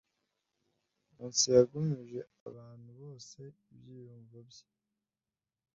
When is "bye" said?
4.47-4.65